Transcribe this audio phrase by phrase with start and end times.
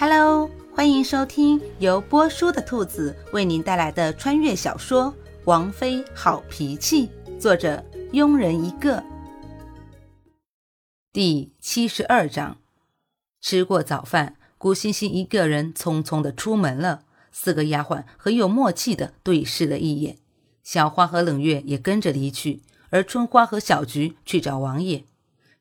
[0.00, 5.12] Hello，欢迎收听由波叔的兔子为您带来的穿越小说
[5.44, 7.06] 《王妃好脾气》，
[7.38, 7.84] 作者
[8.14, 9.04] 庸人一个。
[11.12, 12.56] 第七十二章，
[13.42, 17.02] 吃过早饭，顾欣欣一个人匆匆的出门了。
[17.30, 20.16] 四个丫鬟很有默契的对视了一眼，
[20.64, 25.04] 小花和冷月也跟着离去，而春花和小菊去找王爷。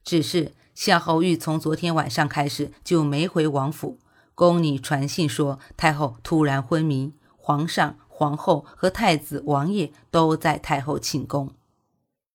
[0.01, 3.97] 只是夏侯玉从昨天晚上开始就没回王府。
[4.39, 11.53] 宫女传信说，太后突然昏迷，皇上、皇后和太子、王爷都在太后寝宫。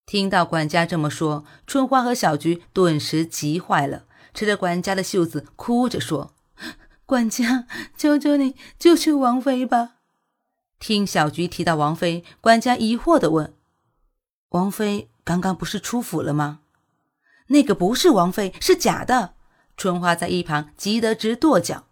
[0.04, 4.04] 听到管家这么说，春花和小菊顿时急坏了，
[4.34, 6.34] 扯着管家的袖子，哭着说
[7.06, 9.94] ：“管家，求求你救救王妃吧！”
[10.78, 13.54] 听小菊提到王妃，管家疑惑地问
[14.50, 16.60] ：“王妃刚刚不是出府了吗
[17.48, 19.36] ？”“那个不是王妃，是假的。”
[19.78, 21.86] 春花在一旁急得直跺脚。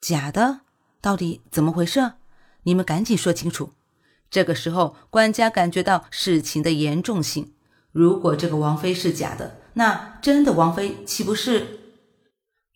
[0.00, 0.60] 假的，
[1.02, 2.12] 到底怎么回事？
[2.62, 3.72] 你们赶紧说清楚。
[4.30, 7.52] 这个时候，管家感觉到事情的严重性。
[7.92, 11.80] 如果这个王妃是假的，那真的王妃岂不是？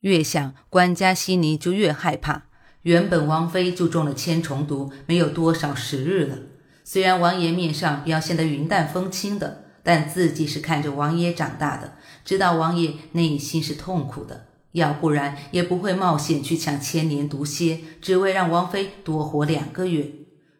[0.00, 2.42] 越想，管家心里就越害怕。
[2.82, 6.38] 原本王妃就中了千虫毒，没有多少时日了。
[6.84, 14.48] 虽然王爷面上表现得云淡风轻的，但自己是看着王爷长大的，知道王爷内心是痛苦的。
[14.74, 20.10] 要不然也不会冒险去抢千年毒蝎，只为让王妃多活两个月。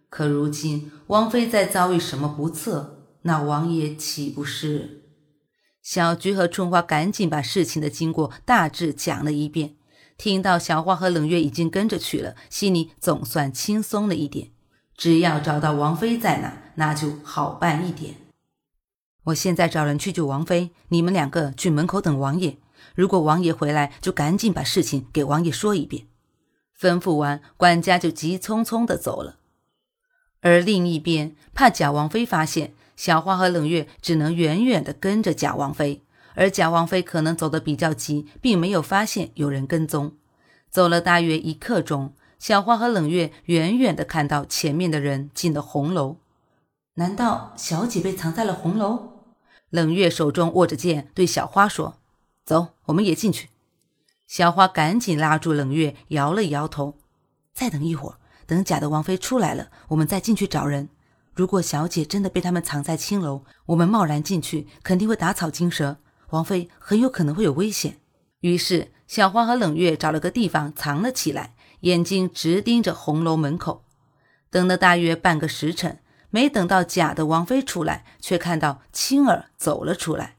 [0.09, 5.03] 可如今王妃再遭遇什么不测，那王爷岂不是？
[5.83, 9.75] 小菊和春花赶紧把事情的经过大致讲了一遍。
[10.17, 14.53] 听到小花和冷月已经跟着去了，心里总算轻松了一点。
[14.97, 18.15] 只要找到王妃在哪，那就好办一点。
[19.25, 22.59] 我现在找人去救王妃，你们两个去门口等王爷。
[22.95, 26.07] 如果王爷回来，就赶紧把事情给王爷说一遍。
[26.79, 29.37] 吩咐完，管家就急匆匆的走了。
[30.41, 36.03] 而另一边，怕贾王妃发现，小花和冷月只能远远的跟着贾王妃。
[36.35, 40.17] 而贾王妃可能走得比较急，并没有发现有人跟踪。
[40.69, 46.17] 走了大约一刻钟，小花和冷月远远的看到前面的人进了红楼。
[46.95, 49.11] 难道小姐被藏在了红楼？
[49.71, 52.01] 冷月手中握着剑，对小花说。
[52.45, 53.49] 走，我们也进去。
[54.27, 56.99] 小花赶紧拉住冷月，摇了摇头
[57.55, 60.89] ：“再等一会儿，等假的王妃出来了，我们再进去找人。
[61.35, 65.97] 如果小姐真的被他们藏在青楼，我们贸然进去，肯定会打草惊蛇，
[66.31, 67.99] 王妃很有可能会有危险。”
[68.41, 73.85] 于是，小花和冷月找了个地方藏了起来，眼睛直盯着红楼门口。
[74.51, 76.01] 等了大约半个时辰，
[76.31, 80.34] 没等到假的王妃出来，却看到青儿走了出来。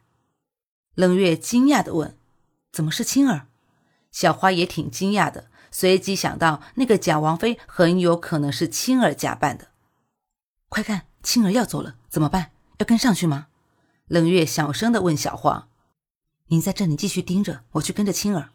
[0.95, 2.17] 冷月惊讶地问
[2.71, 3.47] ：“怎么是青儿？”
[4.11, 9.67] 小花也挺惊讶的，随即想到那个假王妃很有可能是青儿假扮的。
[10.69, 12.51] 快看，青儿要走了，怎么办？
[12.77, 13.47] 要跟上去吗？
[14.07, 15.67] 冷月小声地问小花
[16.47, 18.49] ：“你在这里继续盯着，我去跟着青儿。”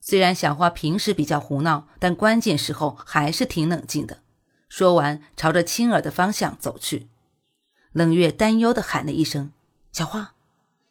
[0.00, 4.22] 虽然小花平时比较胡闹，但关键时候还是挺冷静的。
[4.68, 7.08] 说完，朝着青儿的方向走去。
[7.92, 9.52] 冷月担忧地喊了一声
[9.90, 10.34] ：“小花。”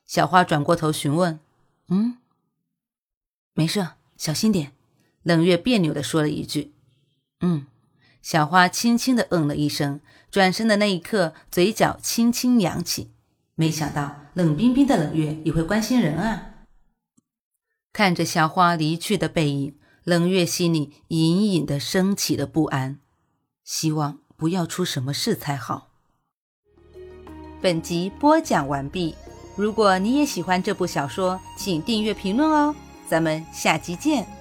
[0.08, 1.40] 小花转过头询问
[1.90, 2.18] ：“嗯，
[3.54, 4.72] 没事，小心点。”
[5.22, 6.74] 冷月别扭的说了一句
[7.42, 7.68] ：“嗯。”
[8.24, 13.12] 小花轻轻的嗯了一声，转身的那一刻，嘴角轻轻扬起。
[13.56, 16.66] 没想到冷冰冰的冷月也会关心人啊！
[17.94, 23.00] 看着小花离去的背影，冷月心里隐隐的升起了不安，
[23.64, 25.90] 希望不要出什么事才好。
[27.62, 29.16] 本集播讲完毕。
[29.58, 32.76] 如果你也喜欢这部小说，请订阅、评论哦！
[33.08, 34.37] 咱们下集见。